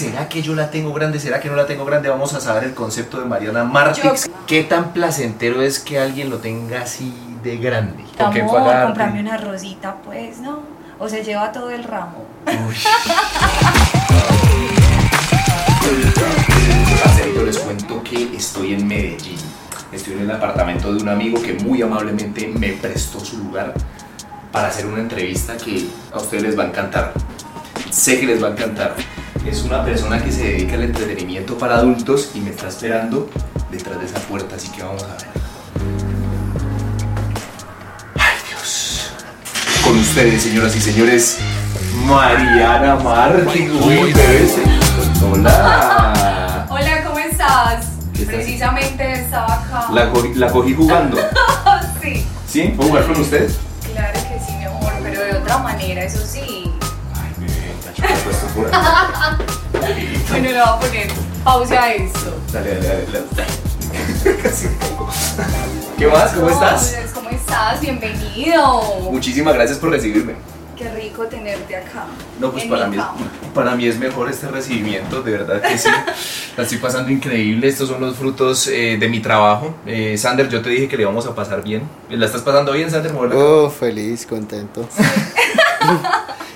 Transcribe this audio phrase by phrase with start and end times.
[0.00, 1.20] ¿será que yo la tengo grande?
[1.20, 2.08] ¿Será que no la tengo grande?
[2.08, 4.26] Vamos a saber el concepto de Mariana Martix.
[4.26, 8.04] Yo- ¿Qué tan placentero es que alguien lo tenga así de grande?
[8.16, 8.86] ¿Con qué Amor, pagar?
[8.86, 10.60] comprame una rosita, pues, ¿no?
[10.98, 12.24] O se lleva todo el ramo.
[12.46, 12.76] Uy.
[17.02, 19.38] Parcerito, les cuento que estoy en Medellín.
[19.92, 23.74] Estoy en el apartamento de un amigo que muy amablemente me prestó su lugar
[24.52, 27.12] para hacer una entrevista que a ustedes les va a encantar.
[27.90, 28.94] Sé que les va a encantar.
[29.46, 33.28] Es una persona que se dedica al entretenimiento para adultos y me está esperando
[33.70, 35.26] detrás de esa puerta, así que vamos a ver.
[38.16, 39.10] Ay Dios.
[39.84, 41.38] Con ustedes, señoras y señores,
[42.06, 43.70] Mariana Martín.
[43.82, 44.12] Uy.
[45.32, 46.66] Hola.
[46.68, 47.86] Hola, ¿cómo estás?
[48.26, 49.86] Precisamente estaba acá.
[49.92, 51.18] La, cogí- la cogí jugando.
[52.02, 52.62] Sí, ¿Sí?
[52.74, 53.50] ¿Puedo jugar con usted?
[53.92, 56.69] claro que sí, mi amor, pero de otra manera, eso sí.
[58.24, 58.70] Puesto por.
[60.30, 61.08] Bueno, le voy a poner
[61.44, 62.34] pausa a esto.
[62.52, 63.26] Dale, dale, dale.
[63.36, 64.36] dale.
[64.42, 65.08] Casi caigo.
[65.98, 66.32] ¿Qué más?
[66.32, 66.96] ¿Cómo estás?
[67.14, 67.80] ¿Cómo estás?
[67.80, 68.80] Bienvenido.
[69.10, 70.34] Muchísimas gracias por recibirme.
[70.76, 72.06] Qué rico tenerte acá.
[72.38, 73.18] No, pues en para mi mí, cama.
[73.54, 75.90] para mí es mejor este recibimiento, de verdad que sí.
[76.56, 79.74] La estoy pasando increíble, estos son los frutos eh, de mi trabajo.
[79.84, 81.82] Eh, Sander, yo te dije que le íbamos a pasar bien.
[82.08, 83.12] ¿La estás pasando bien, Sander?
[83.14, 84.88] Oh, feliz, contento.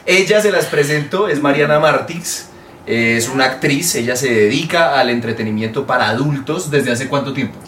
[0.06, 2.48] Ella se las presento, es Mariana Martix,
[2.86, 7.58] eh, es una actriz, ella se dedica al entretenimiento para adultos desde hace cuánto tiempo.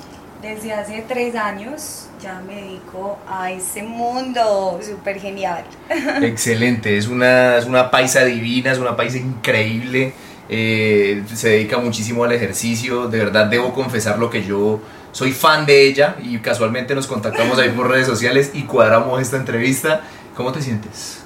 [0.42, 5.64] Desde hace tres años ya me dedico a ese mundo súper genial.
[6.22, 10.12] Excelente, es una, es una paisa divina, es una paisa increíble,
[10.50, 15.64] eh, se dedica muchísimo al ejercicio, de verdad debo confesar lo que yo soy fan
[15.64, 20.02] de ella y casualmente nos contactamos ahí por redes sociales y cuadramos esta entrevista.
[20.36, 21.25] ¿Cómo te sientes?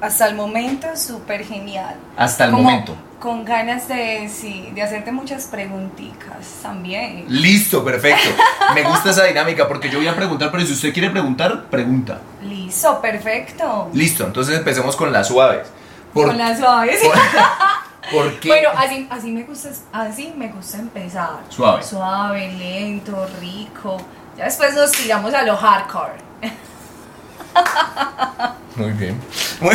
[0.00, 1.96] Hasta el momento súper genial.
[2.16, 2.96] Hasta el Como momento.
[3.18, 7.24] Con ganas de, sí, de hacerte muchas preguntitas también.
[7.28, 8.28] Listo, perfecto.
[8.74, 12.20] Me gusta esa dinámica porque yo voy a preguntar, pero si usted quiere preguntar, pregunta.
[12.42, 13.90] Listo, perfecto.
[13.92, 15.66] Listo, entonces empecemos con las suaves.
[16.14, 17.00] ¿Por, Con las suaves.
[17.02, 17.14] por-
[18.12, 18.48] por qué?
[18.50, 21.40] Bueno, así, así, me gusta, así me gusta empezar.
[21.48, 21.82] Suave.
[21.82, 23.96] Suave, lento, rico.
[24.36, 26.12] Ya después nos tiramos a lo hardcore.
[28.76, 29.20] Muy bien.
[29.60, 29.74] Muy,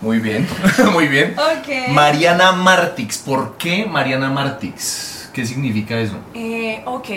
[0.00, 0.48] muy bien,
[0.92, 1.34] muy bien.
[1.38, 1.90] Ok.
[1.90, 5.30] Mariana Martix, ¿por qué Mariana Martix?
[5.32, 6.16] ¿Qué significa eso?
[6.34, 7.08] Eh, ok,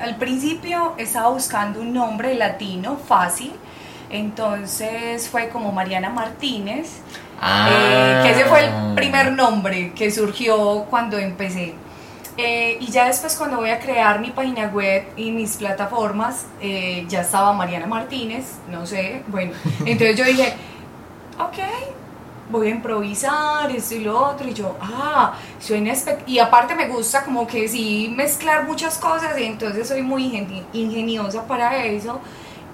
[0.00, 3.52] al principio estaba buscando un nombre latino fácil,
[4.10, 6.98] entonces fue como Mariana Martínez,
[7.42, 11.74] eh, que ese fue el primer nombre que surgió cuando empecé.
[12.42, 17.04] Eh, y ya después cuando voy a crear mi página web y mis plataformas, eh,
[17.08, 19.52] ya estaba Mariana Martínez, no sé, bueno,
[19.84, 20.54] entonces yo dije,
[21.38, 21.58] ok,
[22.50, 26.88] voy a improvisar, esto y lo otro, y yo, ah, suena espect Y aparte me
[26.88, 32.20] gusta como que sí mezclar muchas cosas, y entonces soy muy ingeni- ingeniosa para eso.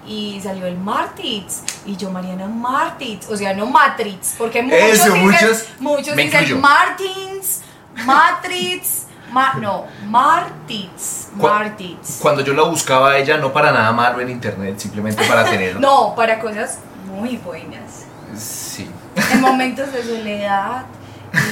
[0.09, 5.05] Y salió el Martins, y yo Mariana Martins, o sea, no Matrix, porque muchos Eso,
[5.12, 6.60] dicen, muchos- muchos dicen.
[6.60, 7.62] Martins,
[8.05, 12.19] Matrix, Ma- no, Martins, Cu- Martins.
[12.22, 15.81] Cuando yo la buscaba a ella, no para nada malo en internet, simplemente para tenerlo.
[15.81, 18.04] No, para cosas muy buenas.
[18.37, 18.88] Sí.
[19.32, 20.84] en momentos de soledad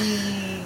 [0.03, 0.61] y,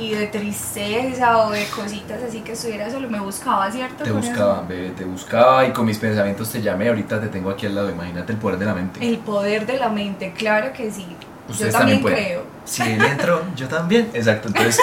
[0.00, 4.04] y de tristeza o de cositas así que estuviera solo, me buscaba, ¿cierto?
[4.04, 6.88] Te buscaba, bebé, te buscaba y con mis pensamientos te llamé.
[6.88, 7.90] Ahorita te tengo aquí al lado.
[7.90, 9.06] Imagínate el poder de la mente.
[9.06, 11.06] El poder de la mente, claro que sí.
[11.48, 12.24] Ustedes Yo también, pueden.
[12.24, 12.42] creo.
[12.64, 14.08] Si él entró, yo también.
[14.14, 14.80] Exacto, entonces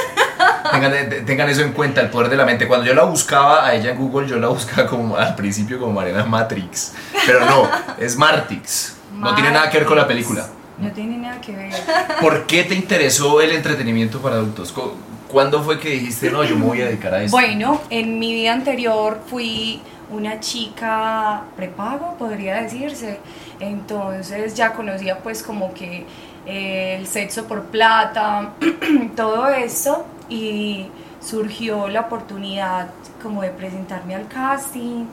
[0.72, 2.68] tengan, tengan eso en cuenta, el poder de la mente.
[2.68, 5.94] Cuando yo la buscaba a ella en Google, yo la buscaba como al principio como
[5.94, 6.94] Mariana Matrix.
[7.26, 7.70] Pero no,
[8.00, 8.96] es Martix.
[9.14, 10.48] No tiene nada que ver con la película.
[10.78, 11.74] No tiene nada que ver.
[12.22, 14.72] ¿Por qué te interesó el entretenimiento para adultos?
[14.72, 14.94] ¿Cu-
[15.28, 17.36] ¿Cuándo fue que dijiste, no, yo me voy a dedicar a esto?
[17.36, 23.20] Bueno, en mi vida anterior fui una chica prepago, podría decirse.
[23.60, 26.06] Entonces ya conocía pues como que
[26.46, 28.52] eh, el sexo por plata,
[29.18, 30.06] todo esto.
[30.30, 30.88] Y
[31.22, 32.88] surgió la oportunidad
[33.22, 35.06] como de presentarme al casting.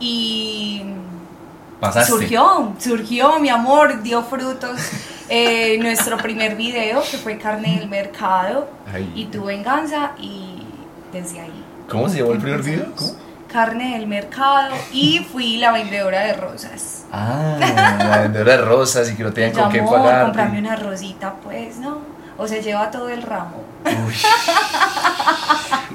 [0.00, 0.82] Y
[1.80, 2.10] Pasaste.
[2.12, 4.80] surgió, surgió, mi amor, dio frutos.
[5.28, 9.10] eh, nuestro primer video, que fue Carne del Mercado, Ay.
[9.14, 10.62] y Tu Venganza, y
[11.12, 11.64] desde ahí.
[11.88, 12.86] ¿Cómo se llamó el primer video?
[13.52, 17.04] Carne del Mercado, y fui la vendedora de rosas.
[17.10, 20.24] Ah, la vendedora de rosas y que no tenían con qué pagar.
[20.26, 22.17] comprame una rosita, pues, ¿no?
[22.38, 23.64] O se lleva todo el ramo.
[23.84, 24.14] Uy.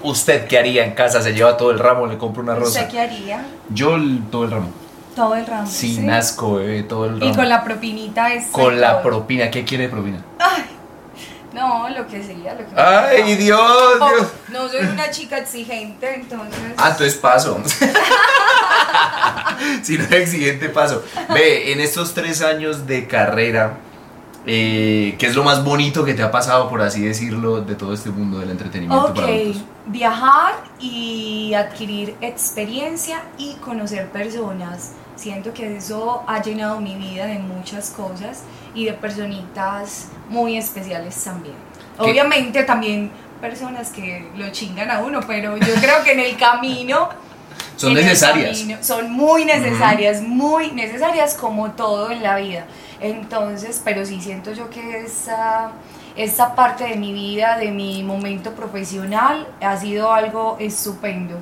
[0.04, 1.22] ¿Usted qué haría en casa?
[1.22, 2.06] ¿Se lleva todo el ramo?
[2.06, 2.82] ¿Le compro una rosa?
[2.82, 3.46] ¿Usted qué haría?
[3.70, 3.96] Yo
[4.30, 4.70] todo el ramo.
[5.16, 5.68] Todo el ramo.
[5.68, 6.10] Sin ¿sí?
[6.10, 7.32] asco, bebé, todo el ramo.
[7.32, 8.48] Y con la propinita es.
[8.48, 9.50] Con la propina.
[9.50, 10.22] ¿Qué quiere de propina?
[11.54, 14.28] No, lo que sea, lo que ¡Ay, Dios, no, Dios!
[14.50, 16.60] No soy una chica exigente, entonces.
[16.78, 17.62] Ah, entonces paso.
[19.84, 21.04] si no es exigente, paso.
[21.32, 23.78] Ve, en estos tres años de carrera,
[24.46, 27.94] eh, ¿qué es lo más bonito que te ha pasado, por así decirlo, de todo
[27.94, 29.64] este mundo del entretenimiento Ok, para adultos?
[29.88, 34.92] viajar y adquirir experiencia y conocer personas.
[35.16, 38.44] Siento que eso ha llenado mi vida de muchas cosas
[38.76, 41.56] y de personitas muy especiales también.
[41.98, 42.04] ¿Qué?
[42.12, 47.10] Obviamente también personas que lo chingan a uno, pero yo creo que en el camino...
[47.76, 48.60] Son necesarias.
[48.60, 52.66] camino- son muy necesarias, muy necesarias como todo en la vida.
[53.04, 55.72] Entonces, pero sí siento yo que esa,
[56.16, 61.36] esa parte de mi vida, de mi momento profesional, ha sido algo estupendo.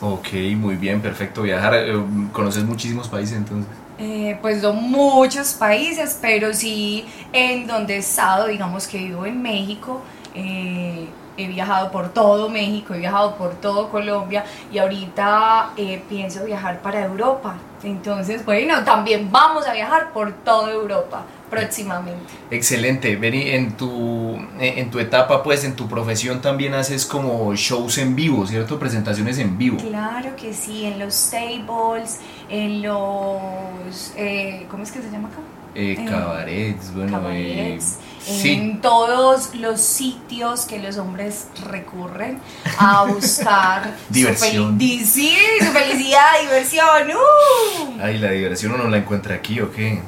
[0.00, 1.42] Ok, muy bien, perfecto.
[1.42, 1.94] Viajar, eh,
[2.32, 3.70] conoces muchísimos países entonces.
[4.04, 9.40] Eh, pues no muchos países, pero sí en donde he estado, digamos que vivo en
[9.40, 10.00] México,
[10.34, 11.06] eh,
[11.36, 16.80] he viajado por todo México, he viajado por todo Colombia y ahorita eh, pienso viajar
[16.80, 17.54] para Europa.
[17.84, 21.22] Entonces, bueno, también vamos a viajar por toda Europa
[21.52, 22.32] próximamente.
[22.50, 27.54] Excelente, Beni, en tu, en en tu etapa, pues en tu profesión también haces como
[27.54, 28.78] shows en vivo, ¿cierto?
[28.78, 29.76] Presentaciones en vivo.
[29.76, 32.18] Claro que sí, en los tables,
[32.48, 34.12] en los...
[34.16, 35.38] eh, ¿Cómo es que se llama acá?
[35.74, 37.96] Eh, Eh, cabarets, bueno, cabarets,
[38.26, 42.38] eh, sí, en todos los sitios que los hombres recurren
[42.78, 44.78] a buscar Diversión.
[44.78, 47.08] Su, sí, su felicidad, diversión.
[47.10, 47.98] ¡uh!
[48.02, 50.00] ay, la diversión uno la encuentra aquí, ¿o qué?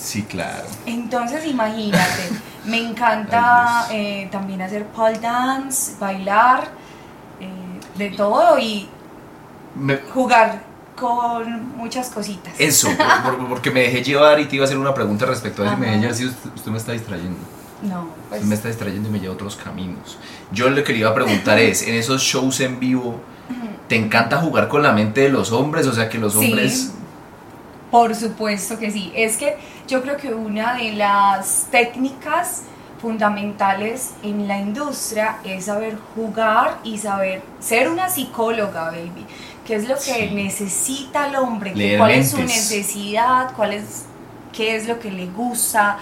[0.00, 0.64] Sí, claro.
[0.86, 2.28] Entonces imagínate,
[2.64, 6.68] me encanta Ay, eh, también hacer pole dance, bailar,
[7.40, 7.48] eh,
[7.96, 8.88] de todo y
[9.74, 10.62] Me- jugar
[10.96, 12.52] con muchas cositas.
[12.58, 12.88] eso,
[13.24, 15.66] por- por- porque me dejé llevar y te iba a hacer una pregunta respecto a
[15.66, 17.38] eso y me dejé llevar, sí, usted, usted me está distrayendo.
[17.82, 20.18] No, pues Usted me está distrayendo y me lleva a otros caminos.
[20.50, 23.20] Yo lo que le iba a preguntar es, en esos shows en vivo,
[23.88, 25.86] ¿te encanta jugar con la mente de los hombres?
[25.86, 26.38] O sea, que los Sí.
[27.90, 29.12] Por supuesto que sí.
[29.14, 29.56] Es que
[29.86, 32.62] yo creo que una de las técnicas
[33.00, 39.24] fundamentales en la industria es saber jugar y saber ser una psicóloga, baby.
[39.66, 40.30] ¿Qué es lo que Sí.
[40.34, 41.72] necesita el hombre?
[41.72, 43.52] ¿Qué- Leer ¿Cuál es su necesidad?
[43.56, 44.04] ¿Cuál es,
[44.52, 45.98] ¿Qué es lo que le gusta?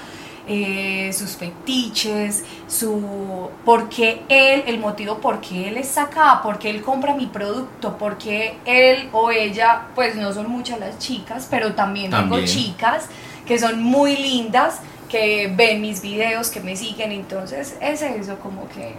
[0.48, 6.58] Eh, sus fetiches, su por qué él, el motivo por qué él está acá, por
[6.58, 10.98] qué él compra mi producto, por qué él o ella, pues no son muchas las
[10.98, 12.44] chicas, pero también, También.
[12.44, 13.06] tengo chicas
[13.46, 18.68] que son muy lindas, que ven mis videos, que me siguen, entonces es eso como
[18.68, 18.94] que...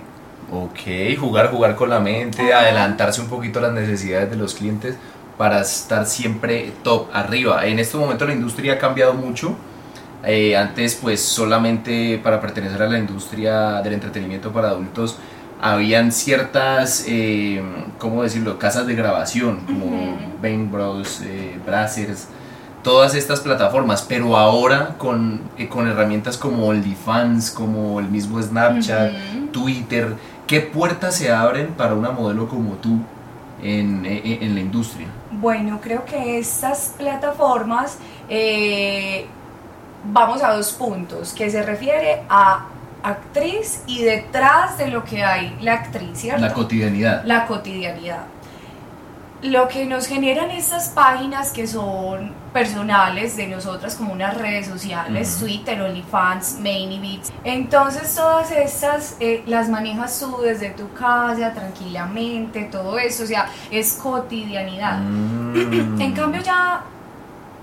[0.49, 2.61] Ok, jugar, jugar con la mente, Ajá.
[2.61, 4.95] adelantarse un poquito a las necesidades de los clientes
[5.37, 7.65] para estar siempre top, arriba.
[7.65, 9.55] En este momento la industria ha cambiado mucho.
[10.23, 15.17] Eh, antes, pues solamente para pertenecer a la industria del entretenimiento para adultos,
[15.61, 17.61] habían ciertas, eh,
[17.99, 20.17] ¿cómo decirlo?, casas de grabación, como Ujú.
[20.41, 22.27] Bang Bros, eh, Brazzers,
[22.83, 29.11] todas estas plataformas, pero ahora con, eh, con herramientas como OnlyFans, como el mismo Snapchat,
[29.11, 29.47] Ujú.
[29.51, 30.15] Twitter,
[30.47, 32.99] ¿qué puertas se abren para una modelo como tú
[33.61, 35.07] en, en- en la industria?
[35.31, 37.97] Bueno, creo que estas plataformas,
[38.29, 39.25] eh,
[40.03, 42.67] vamos a dos puntos, que se refiere a
[43.03, 46.41] actriz y detrás de lo que hay la actriz, ¿cierto?
[46.41, 47.23] La cotidianidad.
[47.25, 48.25] La cotidianidad.
[49.43, 55.37] Lo que nos generan estas páginas que son personales de nosotras como unas redes sociales.
[55.39, 57.31] Twitter, OnlyFans, Mainibits.
[57.43, 63.47] Entonces todas estas eh, las manejas tú desde tu casa, tranquilamente, todo eso, o sea,
[63.69, 64.97] es cotidianidad.
[64.97, 66.01] Mm.
[66.01, 66.81] En cambio ya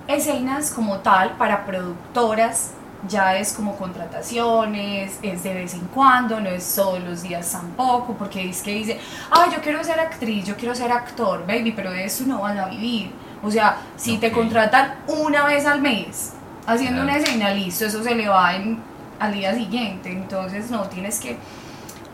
[0.08, 2.72] escenas como tal para productoras
[3.06, 8.14] ya es como contrataciones, es de vez en cuando, no es todos los días tampoco,
[8.14, 8.98] porque es que dice,
[9.30, 12.56] ay, yo quiero ser actriz, yo quiero ser actor, baby, pero de eso no vas
[12.56, 13.12] a vivir.
[13.42, 16.32] O sea, si te contratan una vez al mes
[16.66, 17.10] haciendo Claro.
[17.18, 18.82] una escena, listo, eso se le va en-
[19.20, 20.10] al día siguiente.
[20.10, 21.36] Entonces, no, tienes que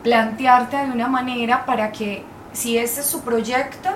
[0.03, 3.91] plantearte de una manera para que si este es su proyecto,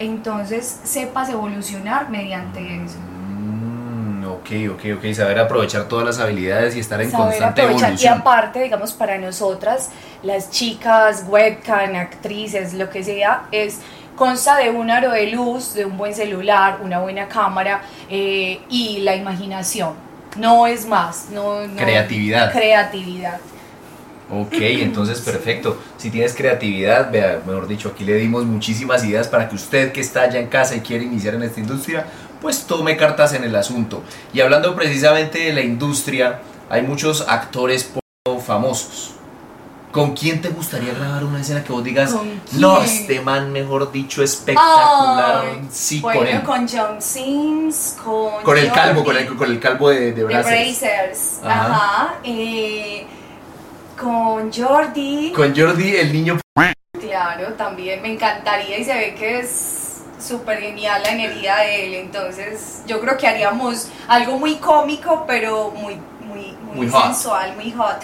[0.00, 2.98] entonces sepas evolucionar mediante eso.
[4.24, 5.12] Ok, ok, ok.
[5.12, 7.88] Saber aprovechar todas las habilidades y estar en Saber constante aprovechar.
[7.90, 8.18] Y evolución.
[8.20, 9.90] aparte, digamos, para nosotras,
[10.22, 13.80] las chicas, webcam, actrices, lo que sea, es
[14.16, 19.00] consta de un aro de luz, de un buen celular, una buena cámara eh, y
[19.00, 19.94] la imaginación.
[20.36, 21.26] No es más.
[21.30, 22.52] No, no- Creatividad.
[22.52, 23.38] Creatividad.
[24.30, 25.78] Ok, entonces perfecto.
[25.98, 30.00] Si tienes creatividad, vea, mejor dicho, aquí le dimos muchísimas ideas para que usted que
[30.00, 32.06] está allá en casa y quiere iniciar en esta industria,
[32.44, 34.02] pues tome cartas en el asunto.
[34.34, 37.90] Y hablando precisamente de la industria, hay muchos actores
[38.44, 39.12] famosos.
[39.90, 43.90] ¿Con quién te gustaría grabar una escena que vos digas, ¿Con no, este man, mejor
[43.90, 45.44] dicho, espectacular?
[45.70, 46.42] Sí, bueno, con él.
[46.42, 48.42] con John Sims, con.
[48.42, 50.80] Con el calvo, con el, con el calvo de, de de Brazzers.
[50.80, 51.40] Brazers.
[51.44, 51.64] Ajá.
[51.64, 52.14] Ajá.
[52.24, 53.06] eh,
[53.98, 55.32] con Jordi.
[55.34, 56.38] Con Jordi, el niño.
[57.00, 59.73] Claro, también me encantaría y se ve que es
[60.18, 61.94] súper genial la energía de él.
[61.94, 67.04] Entonces, yo creo que haríamos algo muy cómico, pero muy, muy, muy, Muy hot.
[67.04, 67.98] sensual, muy hot.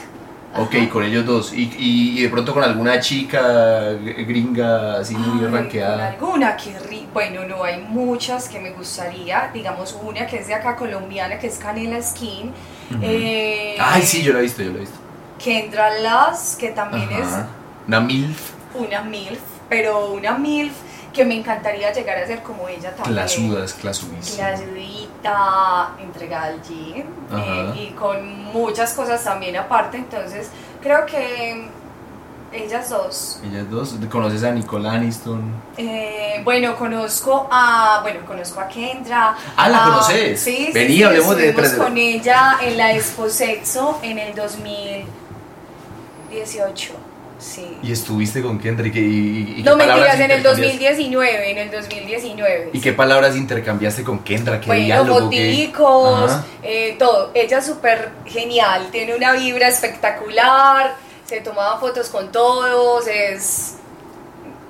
[0.56, 0.88] Ok, Ajá.
[0.90, 1.52] con ellos dos.
[1.52, 3.92] Y, y, y de pronto con alguna chica
[4.26, 6.08] gringa así muy Ay, ranqueada.
[6.08, 10.54] alguna que ri- bueno no hay muchas que me gustaría digamos una que es de
[10.54, 12.52] acá colombiana que es Canela Skin
[13.00, 14.96] eh, Ay, sí, yo lo he visto, yo lo he visto.
[15.38, 17.46] Kendra Lass que también Ajá.
[17.86, 20.72] Una MILF es una milf pero una milf
[21.12, 24.36] que me encantaría llegar a ser como ella también clasudas, clasudísimas.
[24.60, 30.48] clasudita entregada al gym eh, y con muchas cosas también aparte entonces
[30.80, 31.68] creo que
[32.52, 33.94] ellas dos Ellas dos.
[34.10, 35.52] ¿Conoces a Nicole Aniston?
[35.76, 39.36] Eh, bueno, conozco a, bueno, conozco a Kendra.
[39.56, 40.40] Ah, ¿la a- conoces?
[40.40, 46.92] Sí, Vení, sí, hablemos de tres- con ella en la Expo Sexo en el 2018.
[47.40, 47.78] Sí.
[47.82, 48.94] ¿Y estuviste con Kendrick?
[48.96, 50.62] ¿Y, y, y No mentiras, en el intercambiaste?
[50.62, 52.70] 2019, en el 2019.
[52.72, 54.60] ¿Y qué palabras intercambiaste con Kendra?
[54.60, 55.30] ¿Qué Bueno, diálogo?
[55.30, 55.36] qué-
[56.26, 56.44] Ajá.
[56.62, 57.30] eh, todo.
[57.34, 60.94] Ella es súper genial, tiene una vibra espectacular,
[61.24, 63.76] se tomaba fotos con todos, es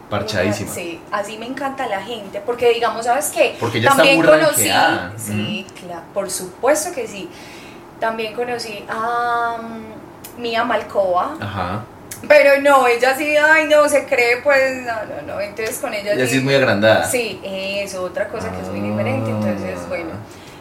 [0.08, 0.72] Parchadísima.
[0.72, 3.56] Sí, así me encanta la gente, porque digamos, ¿sabes qué?
[3.60, 4.64] Porque está También muy conocí,
[5.16, 7.28] sí, claro, por supuesto que sí.
[8.00, 11.84] También conocí a mm, Mia Malkova, Ajá.
[12.28, 16.12] Pero no, ella sí, ay, no, se cree, pues, no, no, no, entonces con ella
[16.14, 17.04] Ella sí es muy agrandada.
[17.04, 18.90] Sí, eso, otra cosa que es muy Ah.
[18.90, 20.10] diferente, entonces, bueno,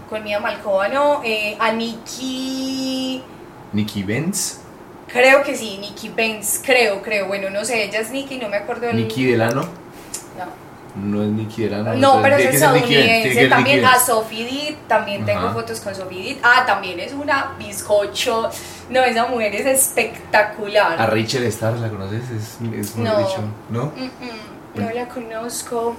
[0.09, 3.23] con Mia Malkova no, eh, a Nikki...
[3.73, 4.61] Nikki Benz.
[5.11, 7.27] Creo que sí, Nikki Benz, creo, creo.
[7.27, 9.61] Bueno, no sé, ella es Nikki, no me acuerdo del Nikki Delano.
[9.61, 10.68] No.
[10.95, 11.93] No es Nikki Delano.
[11.95, 13.33] No, pero es estadounidense.
[13.33, 13.99] ser También a.
[13.99, 15.53] Sophie Dit, también tengo Ajá.
[15.53, 16.37] fotos con Sophie Dit.
[16.43, 18.49] Ah, también es una bizcocho.
[18.89, 20.99] No, esa mujer es espectacular.
[20.99, 22.23] A Rachel Starr, ¿la conoces?
[22.31, 23.17] Es, es muy No.
[23.19, 23.85] dicho, ¿no?
[23.95, 25.95] Mm, mm, no la conozco.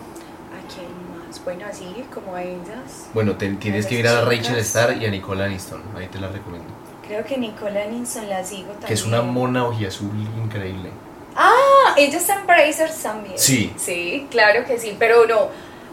[0.52, 0.87] ¿A quién
[1.26, 1.42] más?
[1.44, 3.06] Bueno, así como a ellas.
[3.14, 4.23] Bueno, te- tienes que ir a.
[4.25, 5.80] Rachel Starr y a Nicole Aniston.
[5.97, 6.68] Ahí te la recomiendo.
[7.06, 8.87] Creo que Nicola Ninson la sigo también.
[8.88, 10.11] Que es una mona ojiazul
[10.44, 10.90] increíble.
[11.37, 13.38] Ah, ella está en Brazers también.
[13.38, 13.72] Sí.
[13.76, 15.49] Sí, claro que sí, pero no.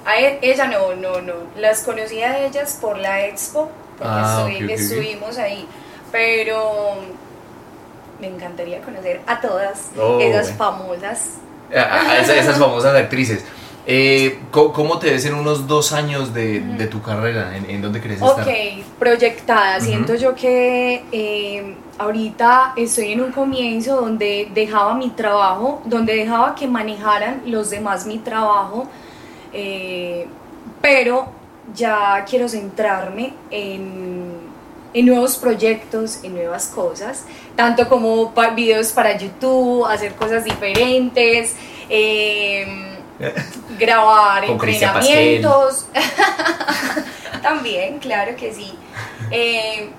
[0.06, 1.34] A e- ella no, no, no.
[1.58, 4.79] Las conocí a ellas por la expo, porque Ah, estuvi- ok, ok, ok.
[4.79, 5.67] estuvimos ahí.
[6.12, 6.96] Pero
[8.20, 11.32] me encantaría conocer a todas Oh, esas famosas.
[11.75, 13.44] A- esas, esas famosas actrices.
[13.89, 17.56] Eh, ¿cómo, te ves en unos dos años de, de tu carrera?
[17.56, 18.56] ¿En, en dónde Ok, estar?
[19.00, 19.77] proyectada.
[19.77, 19.86] Ujú.
[19.86, 26.56] Siento yo que eh, ahorita estoy en un comienzo donde dejaba mi trabajo, donde dejaba
[26.56, 28.88] que manejaran los demás mi trabajo,
[29.54, 30.27] eh,
[30.82, 31.27] pero
[31.74, 34.32] ya quiero centrarme en,
[34.94, 37.25] en nuevos proyectos, en nuevas cosas,
[37.56, 41.56] tanto como pa- videos para YouTube, hacer cosas diferentes.
[41.89, 42.94] eh,
[43.80, 45.88] grabar Con entrenamientos.
[47.42, 48.74] También, claro que sí.
[49.32, 49.89] Eh,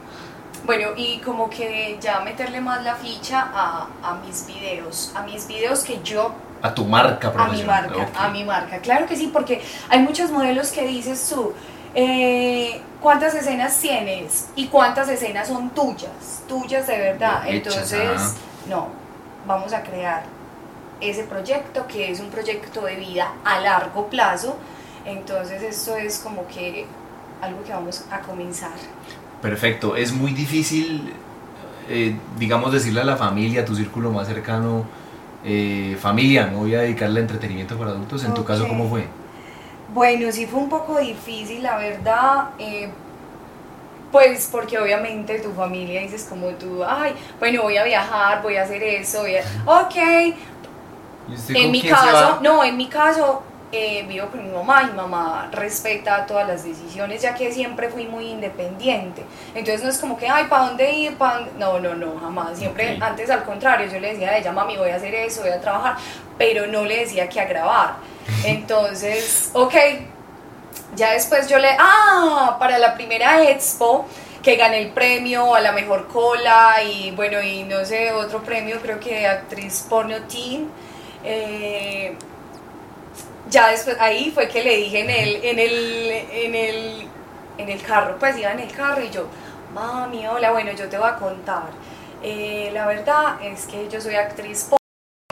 [0.68, 5.46] bueno, y como que ya meterle más la ficha a, a mis videos, a mis
[5.48, 6.32] videos que yo,
[6.62, 7.90] A tu marca a mi profesional.
[7.90, 8.78] marca, a mi marca.
[8.80, 11.54] Claro que sí, porque hay muchos modelos que dices tú,
[11.94, 14.48] eh, ¿cuántas escenas tienes?
[14.56, 16.42] ¿Y cuántas escenas son tuyas?
[16.46, 17.48] Tuyas de verdad.
[17.48, 18.34] Hechas, Entonces, ajá.
[18.68, 18.88] no,
[19.46, 20.24] vamos a crear
[21.00, 24.56] ese proyecto que es un proyecto de vida a largo plazo.
[25.06, 26.86] Entonces, esto es como que
[27.40, 28.72] algo que vamos a comenzar.
[29.42, 29.96] Perfecto.
[29.96, 31.12] Es muy difícil,
[31.88, 34.84] eh, digamos, decirle a la familia, a tu círculo más cercano,
[35.44, 38.24] eh, familia, no voy a dedicarle a entretenimiento para adultos.
[38.24, 38.66] En tu caso.
[38.66, 39.04] ¿cómo fue?
[39.94, 42.50] Bueno, sí fue un poco difícil, la verdad.
[42.58, 42.90] eh,
[44.10, 48.62] pues porque obviamente tu familia dices como tú, ay, bueno, voy a viajar, voy a
[48.62, 49.42] hacer eso, voy a...
[49.66, 49.96] Ok,
[51.28, 54.86] ¿Y usted en mi caso, no, en mi caso eh, vivo con mi mamá y
[54.86, 59.24] mi mamá respeta todas las decisiones, ya que siempre fui muy independiente.
[59.54, 61.16] Entonces no es como que, ay, ¿para dónde ir?
[61.16, 61.50] ¿Pa dónde-?".
[61.58, 62.58] No, no, no, jamás.
[62.58, 65.50] Siempre, antes al contrario, yo le decía a ella, mami, voy a hacer eso, voy
[65.50, 65.96] a trabajar,
[66.38, 67.96] pero no le decía que a grabar.
[68.44, 69.74] Entonces, ok,
[70.96, 74.06] ya después yo le, ah, para la primera expo
[74.42, 78.80] que gané el premio a la mejor cola y bueno, y no sé, otro premio
[78.80, 80.70] creo que actriz porno teen.
[81.24, 82.16] eh,
[83.50, 87.08] ya después, ahí fue que le dije en el, en el, en el,
[87.58, 89.26] en el carro, pues iba en el carro y yo,
[89.74, 91.70] mami, hola, bueno, yo te voy a contar.
[92.22, 94.68] eh, la verdad es que yo soy actriz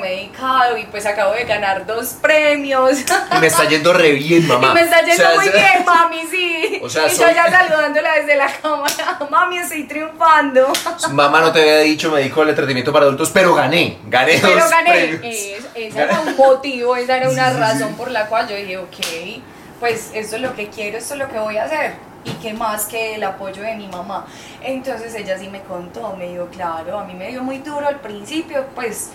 [0.06, 3.00] he dedicado y pues acabo de ganar dos premios.
[3.00, 4.70] Y me está yendo re bien, mamá.
[4.70, 6.78] Y me está yendo muy bien, mami, sí.
[6.82, 9.18] O sea, y yo ya saludándola desde la cámara.
[9.30, 10.72] Mami, estoy triunfando.
[11.10, 13.98] Mamá no te había dicho, me dijo el entretenimiento para adultos, pero gané.
[14.06, 14.90] Gané pero dos gané.
[14.90, 15.36] premios.
[15.74, 19.42] ese era un motivo, esa era una razón por la cual yo dije, ok,
[19.80, 21.94] pues esto es lo que quiero, esto es lo que voy a hacer
[22.26, 24.26] y qué más que el apoyo de mi mamá.
[24.62, 28.00] Entonces ella sí me contó, me dijo, claro, a mí me dio muy duro al
[28.00, 29.10] principio, pues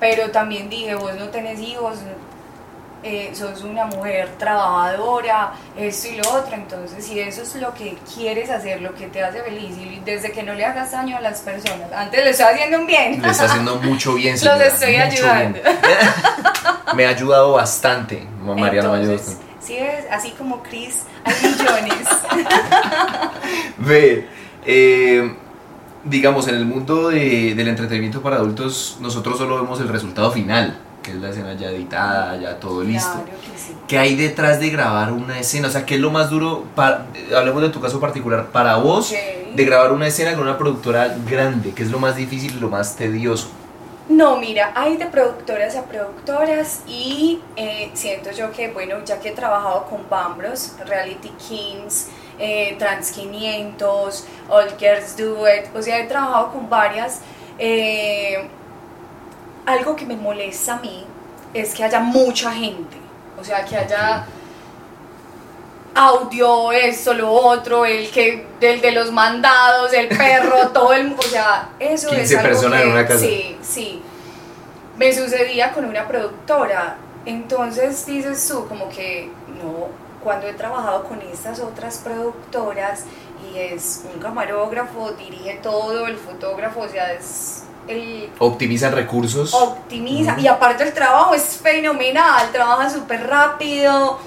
[0.00, 1.98] pero también dije, vos no tenés hijos,
[3.02, 7.96] eh, sos una mujer trabajadora, esto y lo otro, entonces si eso es lo que
[8.14, 11.20] quieres hacer, lo que te hace feliz, y desde que no le hagas daño a
[11.20, 13.22] las personas, antes le estoy haciendo un bien.
[13.22, 15.60] Le está haciendo mucho bien, Los estoy ayudando.
[16.94, 19.46] me ha ayudado bastante, Mariana me ayudado bastante.
[19.60, 22.08] Sí, es así como Chris, hay millones.
[23.78, 24.28] Ve,
[24.64, 25.36] eh,
[26.08, 31.12] digamos, en el mundo del entretenimiento para adultos, nosotros solo vemos el resultado final, que
[31.12, 33.12] es la escena ya editada, ya todo listo.
[33.12, 33.72] Claro que sí.
[33.86, 35.68] ¿Qué hay detrás de grabar una escena?
[35.68, 36.64] O sea, ¿qué es lo más duro?
[36.74, 39.12] Para, hablemos de tu caso particular, para vos,
[39.54, 42.68] de grabar una escena con una productora grande, ¿qué es lo más difícil y lo
[42.68, 43.48] más tedioso?
[44.08, 49.30] No, mira, hay de productoras a productoras y eh, siento yo que, bueno, ya que
[49.30, 52.08] he trabajado con Bambros, Reality Kings,
[52.38, 57.20] eh, Trans 500, All Girls Do It, o sea, he trabajado con varias.
[57.58, 58.48] Eh,
[59.64, 61.04] algo que me molesta a mí
[61.52, 62.96] es que haya mucha gente,
[63.40, 64.24] o sea, que haya
[65.96, 71.22] audio, esto, lo otro, el que del de los mandados, el perro, todo el, o
[71.22, 73.20] sea, eso 15 es personas en una casa.
[73.20, 74.02] Sí, sí.
[74.98, 76.98] Me sucedía con una productora.
[77.24, 79.88] Entonces dices tú como que no,
[80.22, 83.04] cuando he trabajado con estas otras productoras
[83.52, 88.30] y es un camarógrafo, dirige todo, el fotógrafo, o sea, es el...
[88.38, 89.52] Optimiza recursos.
[89.54, 94.18] Optimiza, y aparte el trabajo es fenomenal, trabaja súper rápido,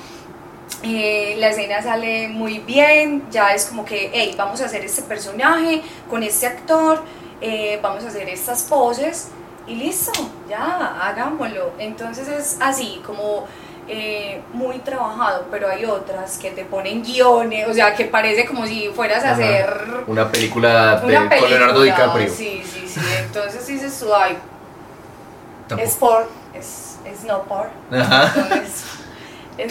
[0.83, 5.01] eh, la escena sale muy bien, ya es como que, hey, vamos a hacer este
[5.01, 7.03] personaje con este actor,
[7.41, 9.29] eh, vamos a hacer estas poses
[9.67, 10.11] y listo,
[10.49, 11.73] ya, hagámoslo.
[11.79, 13.45] Entonces es así, como
[13.87, 18.65] eh, muy trabajado, pero hay otras que te ponen guiones, o sea, que parece como
[18.65, 22.29] si fueras a hacer una película, de, con Leonardo DiCaprio.
[22.29, 22.99] Sí, sí, sí.
[23.19, 24.37] Entonces dices tú, ay,
[25.77, 27.69] es por, es, es no por.
[27.91, 28.31] Ajá.
[28.35, 28.98] Entonces, es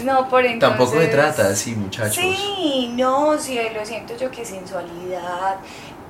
[0.03, 2.15] no por entonces, Tampoco se trata así, muchachos.
[2.15, 5.57] Sí, no, sí, lo siento yo que sensualidad,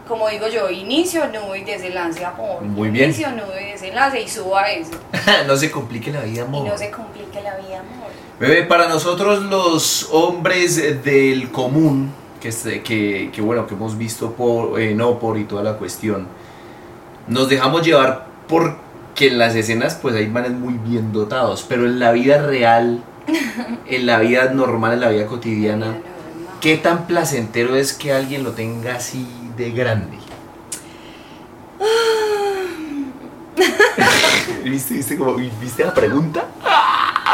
[0.08, 2.62] como digo yo, inicio, nudo y desenlace, amor.
[2.62, 3.06] Muy bien.
[3.06, 4.92] Inicio, nudo y desenlace y suba eso.
[5.48, 6.66] no se complique la vida, amor.
[6.66, 8.10] Y no se complique la vida, amor.
[8.40, 12.12] Bebé, para nosotros los hombres del común,
[12.42, 12.50] que,
[12.82, 16.28] que, que bueno, que hemos visto por, eh, no por y toda la cuestión,
[17.28, 22.00] nos dejamos llevar porque en las escenas pues hay manes muy bien dotados, pero en
[22.00, 23.04] la vida real,
[23.86, 25.98] en la vida normal, en la vida cotidiana,
[26.62, 30.18] ¿qué tan placentero es que alguien lo tenga así de grande?
[34.64, 36.46] ¿Viste, viste, como, ¿Viste la pregunta?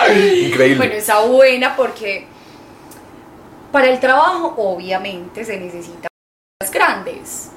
[0.09, 0.77] Increíble.
[0.77, 2.27] Bueno, está buena porque
[3.71, 6.07] para el trabajo obviamente se necesitan
[6.71, 7.51] grandes.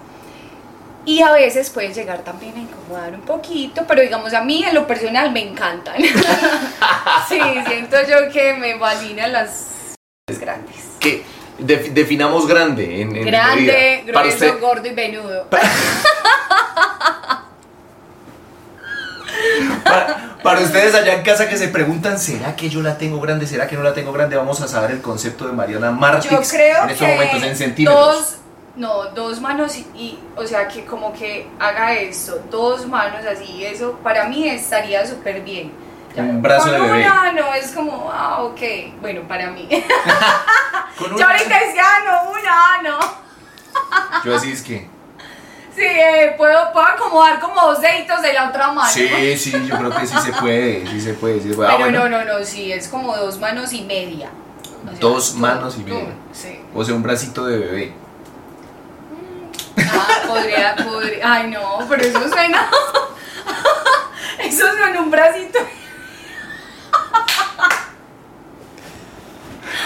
[1.08, 4.74] Y a veces puede llegar también a incomodar un poquito, pero digamos a mí en
[4.74, 5.96] lo personal me encantan.
[7.30, 9.96] sí, siento yo que me fascinan las
[10.38, 10.76] grandes.
[11.00, 11.24] ¿Qué?
[11.60, 13.00] definamos grande.
[13.00, 15.46] En, grande, grueso, gordo y venudo.
[20.42, 23.46] Para, ustedes allá en casa que se preguntan, ¿será que yo la tengo grande?
[23.46, 24.36] ¿Será que no la tengo grande?
[24.36, 28.14] Vamos a saber el concepto de Mariana Martix yo creo en estos momentos en centímetros.
[28.14, 28.36] Dos,
[28.78, 33.98] no, dos manos y, o sea, que como que haga esto, dos manos así, eso
[34.02, 35.88] para mí estaría súper bien
[36.22, 37.00] un brazo de bebé.
[37.00, 38.60] Una, no, es como, ah, ok,
[39.00, 39.68] bueno, para mí.
[41.00, 42.98] Yo ahorita decía, ah, no, una, no.
[44.24, 44.88] Yo así es que.
[45.74, 48.90] Sí, eh, puedo, puedo acomodar como dos deditos de la otra mano.
[48.90, 51.40] Sí, sí, yo creo que sí se puede, sí se puede.
[51.40, 51.70] Sí se puede.
[51.70, 54.28] Ah, Pero no, no, no, sí, es como dos manos y media.
[54.98, 56.14] dos manos y media.
[56.32, 56.60] sí.
[56.74, 57.94] O sea, un bracito de bebé.
[59.92, 61.32] Ah, podría, podría.
[61.32, 62.70] Ay, no, pero eso suena.
[64.44, 65.58] eso suena un bracito.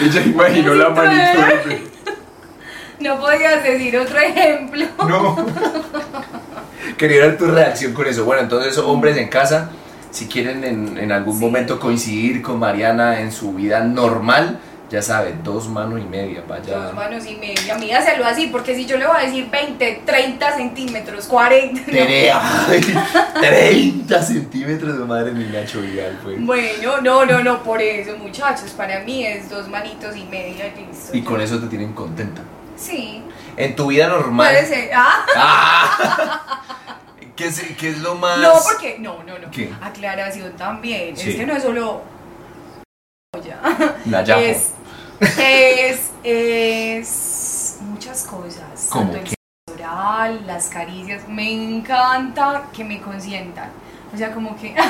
[0.01, 1.89] Ella imaginó la manito.
[2.99, 4.85] No podías decir otro ejemplo.
[5.07, 5.45] No.
[6.97, 8.23] Quería ver tu reacción con eso.
[8.25, 9.71] Bueno, entonces, hombres en casa,
[10.09, 14.59] si quieren en, algún momento coincidir con Mariana en su vida normal,
[14.93, 16.77] Ya sabe, dos manos y media, vaya.
[16.77, 20.55] Dos manos y media, mídaselo así, porque si yo le voy a decir 20, 30
[20.55, 21.81] centímetros, 40.
[21.81, 21.87] no.
[21.91, 22.31] Tere-
[22.71, 22.81] ay,
[24.03, 26.45] 30 centímetros de madre mía, Nacho Vidal, pues.
[26.45, 30.85] Bueno, no, no, no, por eso, muchachos, para mí es dos manitos y media y
[30.85, 31.17] listo.
[31.17, 32.43] Y con eso te tienen contenta.
[32.75, 33.23] Sí,
[33.57, 34.47] En tu vida normal.
[34.53, 34.91] puede ser.
[34.93, 36.61] Ah, ¡Ah!
[37.35, 38.37] ¿Qué, es, qué es lo más.?
[38.37, 39.49] no, porque, no, no, no.
[39.49, 39.73] ¿Qué?
[39.81, 41.17] Aclaración también.
[41.17, 41.31] Sí.
[41.31, 42.03] Es que no es solo.
[43.43, 43.59] Ya.
[44.05, 44.21] La.
[44.39, 44.72] Es,
[45.37, 48.87] es, es muchas cosas.
[48.89, 49.31] ¿Cómo Tanto
[49.67, 51.27] el oral, las caricias.
[51.27, 53.69] Me encanta que me consientan.
[54.13, 54.75] O sea, como que.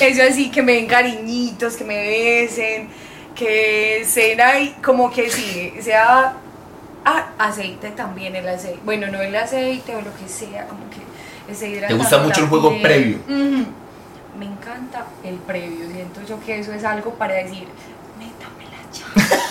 [0.00, 2.88] Eso así, que me den cariñitos, que me besen,
[3.34, 6.34] que sean ahí, como que sí, sea.
[7.04, 8.80] Ah, aceite también, el aceite.
[8.84, 10.96] Bueno, no el aceite o lo que sea, como que
[11.52, 13.18] esté hidratando gusta mucho el juego previo.
[14.38, 15.86] Me encanta el previo.
[15.90, 17.66] Siento yo que eso es algo para decir,
[18.18, 19.06] métamela ya.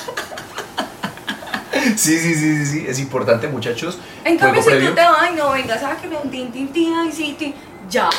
[1.97, 2.85] Sí, sí, sí, sí, sí.
[2.87, 3.99] Es importante, muchachos.
[4.23, 4.89] En cambio, si previo.
[4.89, 7.53] tú te vas, no, venga, sáqueme un tin, tin, tin, ay, sí, tin,
[7.89, 8.09] ya.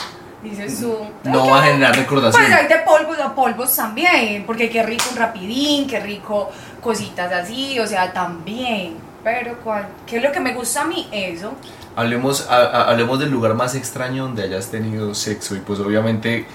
[0.42, 0.96] Dices tú.
[1.24, 2.44] No "Ay, va a generar recordación.
[2.44, 6.50] Pues hay de polvos a polvos también, porque qué rico un rapidín, qué rico
[6.80, 8.94] cositas así, o sea, también.
[9.26, 9.88] Pero, ¿cuál?
[10.06, 11.08] ¿qué es lo que me gusta a mí?
[11.10, 11.52] Eso.
[11.96, 16.46] Hablemos, a- a- hablemos del lugar más extraño donde hayas tenido sexo y pues obviamente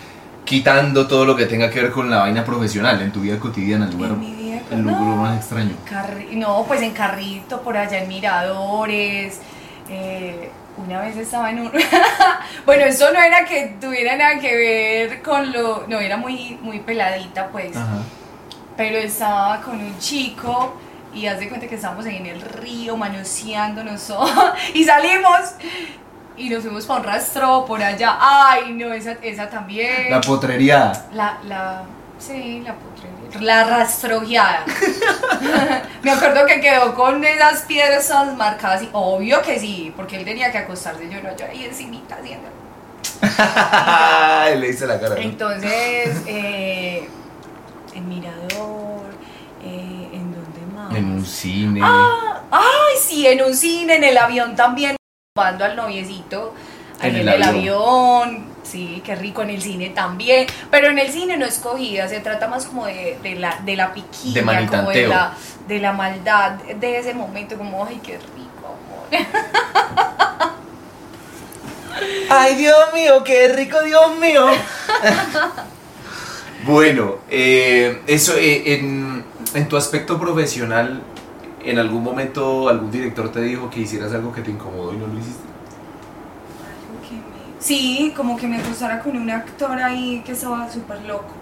[0.45, 3.87] quitando todo lo que tenga que ver con la vaina profesional en tu vida cotidiana,
[3.87, 5.15] el lugar, vida, el lugar no.
[5.17, 5.71] más extraño.
[5.89, 9.39] Carri- no, pues en carrito, por allá en Miradores.
[9.89, 11.71] eh, una vez estaba en un...
[12.65, 15.85] bueno, eso no era que tuviera nada que ver con lo...
[15.89, 17.75] No, era muy, muy peladita, pues.
[17.75, 17.97] Ajá.
[18.77, 20.73] Pero estaba con un chico
[21.13, 25.55] y haz de cuenta que estábamos ahí en el río manoseándonos todo, y salimos
[26.37, 28.17] y nos fuimos para un rastro por allá.
[28.19, 30.09] Ay, no, esa, esa también.
[30.09, 30.91] La potrería.
[31.13, 31.83] La, la,
[32.17, 33.41] sí, la putrería.
[33.41, 34.65] La rastrojeada.
[36.03, 40.25] Me acuerdo que quedó con esas piedras todas marcadas y obvio que sí, porque él
[40.25, 42.49] tenía que acostarse, yo no, yo ahí encimita haciendo.
[44.59, 45.15] Le hice la cara.
[45.15, 45.21] ¿no?
[45.21, 47.07] Entonces, eh,
[47.93, 49.05] en Mirador,
[49.63, 49.90] eh,
[50.95, 51.79] ¿en un cine.
[51.83, 54.95] Ah, ay, sí, en un cine, en el avión también,
[55.35, 56.53] llevando al noviecito,
[57.01, 57.57] En en, el el, avión.
[58.33, 58.51] avión.
[58.63, 60.45] Sí, qué rico en el cine también.
[60.69, 63.93] Pero en el cine no escogida, se trata más como de, de la, de la
[63.93, 65.09] piquiña, De como de manitanteo.
[65.09, 65.33] la,
[65.67, 68.77] de la maldad de ese momento, como, ay, qué rico,
[69.11, 69.27] amor.
[72.29, 74.47] Ay, Dios mío, qué rico, Dios mío.
[76.63, 81.01] bueno, eh, eso, eh, en, en tu aspecto profesional,
[81.63, 85.07] ¿en algún momento algún director te dijo que hicieras algo que te incomodó y no
[85.07, 85.43] lo hiciste?
[86.63, 91.01] Algo que me- Sí, como que me acostara con un actor ahí que estaba súper
[91.03, 91.33] loco.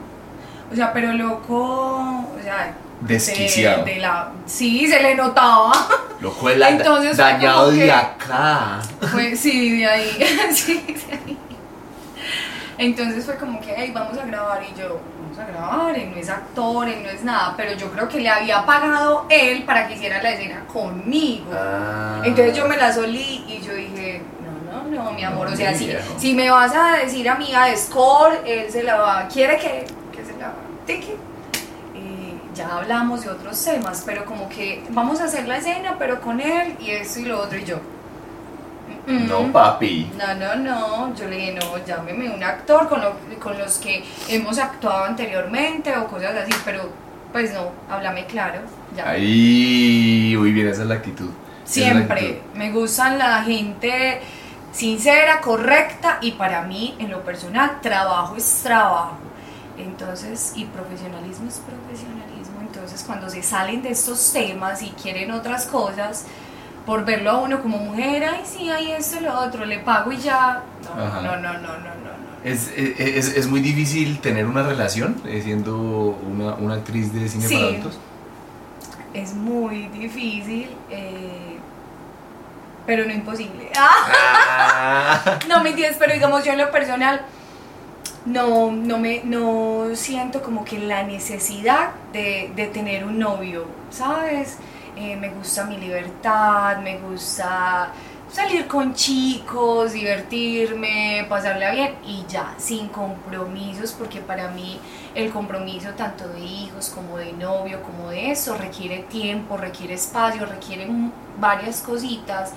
[0.72, 2.76] O sea, pero loco, o sea...
[3.02, 3.86] de- Desquiciado.
[3.86, 5.72] De, la, sí, se le notaba.
[6.20, 8.82] Loco, el Entonces dañado de que- acá.
[9.12, 10.10] Fue, sí, de ahí.
[10.54, 11.38] sí, de ahí.
[12.78, 14.62] Entonces fue como que, hey, vamos a grabar.
[14.64, 15.00] Y yo,
[15.40, 15.98] a grabar.
[15.98, 17.54] Él no es actor, él no es nada.
[17.58, 21.52] Pero yo creo que le había pagado él para que hiciera la escena conmigo.
[21.54, 22.22] Ah.
[22.24, 24.22] Entonces yo me la solí y yo dije,
[24.72, 27.36] no, no, no, mi amor, No, o sea, si, si me vas a decir a
[27.36, 30.54] mí a score, él se la va, quiere que, que se la
[30.86, 31.12] tiki.
[31.12, 36.22] Eh, ya hablamos de otros temas, pero como que vamos a hacer la escena, pero
[36.22, 37.80] con él y esto y lo otro y yo.
[39.10, 40.12] No, papi.
[40.18, 44.04] No, no, no, yo le dije, no, llámeme un actor con, lo- con los que
[44.28, 46.90] hemos actuado anteriormente o cosas así, pero
[47.32, 48.60] pues no, háblame claro.
[49.04, 51.30] Ahí, muy bien, esa es la actitud.
[51.30, 52.20] La Siempre.
[52.20, 52.36] actitud.
[52.56, 54.22] Me gustan la gente
[54.72, 59.18] sincera, correcta y para mí, en lo personal, trabajo es trabajo.
[59.78, 62.62] Entonces, y profesionalismo es profesionalismo.
[62.62, 66.26] Entonces, cuando se salen de estos temas y quieren otras cosas,
[66.90, 70.12] por verlo a uno como mujer, ay, sí, hay esto y lo otro, le pago
[70.12, 70.64] y ya.
[70.84, 71.22] No, Ajá.
[71.22, 71.78] no, no, no, no, no.
[71.78, 72.44] no.
[72.44, 77.48] Es, es, es muy difícil tener una relación eh, siendo una, una actriz de cine
[77.48, 77.54] Sí.
[77.58, 78.00] para adultos.
[79.14, 81.60] Es muy difícil, eh,
[82.88, 83.70] pero no imposible.
[83.82, 85.38] Ah.
[85.48, 87.22] No me entiendes, pero digamos yo en lo personal
[88.26, 94.58] no, no me no siento como que la necesidad de, de tener un novio, ¿sabes?
[95.00, 97.90] Eh, me gusta mi libertad, me gusta
[98.30, 104.78] salir con chicos, divertirme, pasarla bien y ya, sin compromisos, porque para mí
[105.16, 110.46] el compromiso tanto de hijos como de novio, como de eso, requiere tiempo, requiere espacio,
[110.46, 110.90] requiere
[111.40, 112.52] varias cositas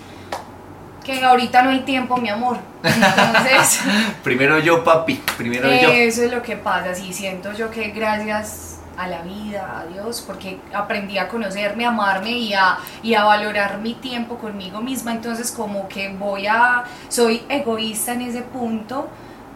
[1.04, 2.58] que ahorita no hay tiempo, mi amor.
[2.82, 3.82] Entonces,
[4.24, 5.90] primero yo, papi, primero yo.
[5.90, 10.22] eso es lo que pasa, sí, siento yo que gracias a la vida, a Dios,
[10.26, 15.12] porque aprendí a conocerme, a amarme y a, y a valorar mi tiempo conmigo misma,
[15.12, 19.08] entonces como que voy a, soy egoísta en ese punto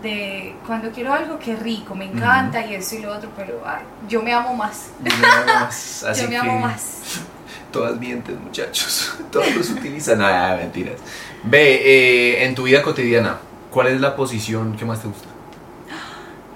[0.02, 3.82] de cuando quiero algo que rico, me encanta y eso y lo otro, pero ay,
[4.08, 4.90] yo me amo más.
[5.02, 6.04] Yo me amo más.
[6.08, 7.20] Así yo me amo más.
[7.72, 9.16] Todas mienten, muchachos.
[9.30, 10.18] Todos los utilizan.
[10.18, 11.00] No, mentiras.
[11.44, 13.38] Ve, eh, en tu vida cotidiana,
[13.70, 15.28] ¿cuál es la posición que más te gusta?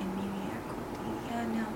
[0.01, 1.67] En mi vida cotidiana.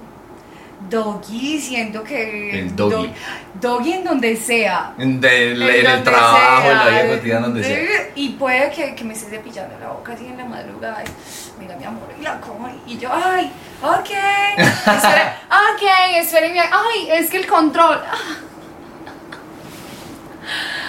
[0.88, 2.60] Doggy, siento que.
[2.60, 3.12] El doggy.
[3.60, 4.94] Doggy en donde sea.
[4.98, 8.10] En, el trabajo, en la vida cotidiana, donde sea.
[8.14, 11.02] Y puede que, que me esté cepillando la boca así en la madrugada.
[11.02, 12.68] y, Mira, mi amor, y la como.
[12.86, 13.50] Y yo, ay,
[13.82, 14.10] ok.
[14.56, 15.82] Esperen, ok,
[16.16, 16.60] espérenme.
[16.60, 18.00] Ay, es que el control.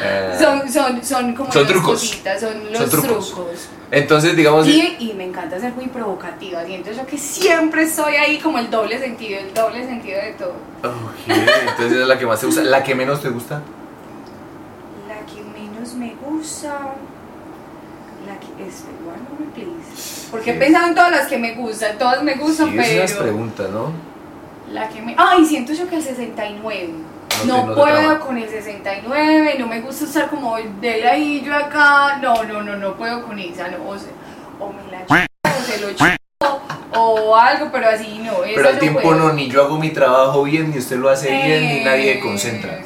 [0.04, 2.00] Eh, Son, son, son como Son las trucos.
[2.02, 3.28] cositas, son los Son trucos.
[3.34, 3.68] trucos.
[3.92, 4.68] Entonces, digamos.
[4.68, 6.64] Y, y me encanta ser muy provocativa.
[6.66, 10.54] Siento yo que siempre estoy ahí como el doble sentido, el doble sentido de todo.
[10.84, 11.30] Ok,
[11.70, 12.64] entonces es la que más te gusta.
[12.64, 13.62] ¿La que menos te gusta?
[15.08, 16.70] La que menos me gusta.
[18.28, 20.28] La que es one moment, please.
[20.32, 23.12] Porque he pensado en todas las que me gustan, todas me gustan, Sí, es unas
[23.12, 23.24] pero.
[23.24, 23.92] preguntas, ¿no?
[24.74, 25.16] La que me.
[25.18, 26.90] Ay, siento yo que el 69.
[27.46, 32.18] No puedo con el 69, no me gusta estar como de ahí yo acá.
[32.22, 33.68] No, no, no, no puedo con esa.
[33.68, 34.08] No, o, se-
[34.60, 36.18] o me la ch- o se lo ch-
[36.98, 38.34] o algo, pero así no.
[38.56, 39.16] Pero al tiempo puedo.
[39.20, 42.80] no, ni yo hago mi trabajo bien, ni usted lo hace bien, ni nadie concentra.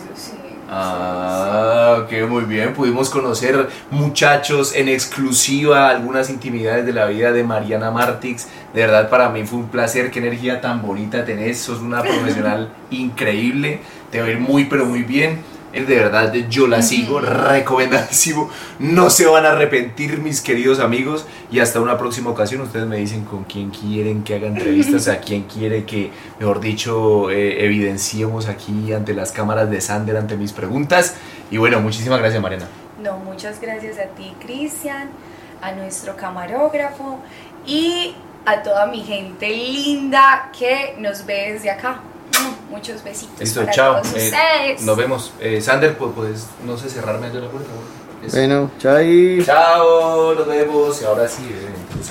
[0.72, 2.74] Ah, ok, muy bien.
[2.74, 8.48] Pudimos conocer, muchachos, en exclusiva algunas intimidades de la vida de Mariana Martix.
[8.74, 10.12] De verdad, para mí fue un placer.
[10.12, 11.60] Qué energía tan bonita tenés.
[11.60, 13.80] Sos una profesional increíble.
[14.12, 15.40] Te va a ir muy, pero muy bien.
[15.72, 18.50] De verdad, yo la sigo, recomendadísimo.
[18.80, 21.26] No se van a arrepentir, mis queridos amigos.
[21.52, 25.20] Y hasta una próxima ocasión, ustedes me dicen con quién quieren que haga entrevistas, a
[25.20, 30.54] quién quiere que, mejor dicho, eh, evidenciemos aquí ante las cámaras de Sander, ante mis
[30.54, 31.16] preguntas.
[31.52, 32.68] Y bueno, muchísimas gracias, Mariana.
[33.02, 35.10] No, muchas gracias a ti, Cristian,
[35.62, 37.20] a nuestro camarógrafo
[37.66, 42.02] y a toda mi gente linda que nos ve desde acá.
[42.70, 44.02] Muchos besitos Listo, para chao.
[44.02, 44.82] todos Eh, ustedes.
[44.84, 45.34] nos vemos.
[45.40, 47.70] Eh, Sander, pues, puedes, no sé, cerrarme allá la puerta.
[48.26, 48.38] Eso.
[48.38, 49.42] Bueno, chai.
[49.46, 51.02] Chao, nos vemos.
[51.02, 52.10] Y ahora sí, eh, pues,